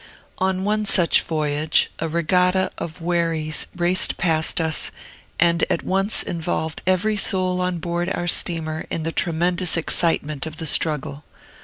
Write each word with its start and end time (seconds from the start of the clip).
On 0.39 0.63
one 0.63 0.87
such 0.87 1.21
voyage, 1.21 1.91
a 1.99 2.09
regatta 2.09 2.71
of 2.79 3.01
wherries 3.01 3.67
raced 3.75 4.17
past 4.17 4.59
us, 4.59 4.89
and 5.39 5.63
at 5.69 5.83
once 5.83 6.23
involved 6.23 6.81
every 6.87 7.15
soul 7.15 7.61
on 7.61 7.77
board 7.77 8.09
our 8.09 8.27
steamer 8.27 8.87
in 8.89 9.03
the 9.03 9.11
tremendous 9.11 9.77
excitement 9.77 10.47
of 10.47 10.57
the 10.57 10.65
struggle. 10.65 11.23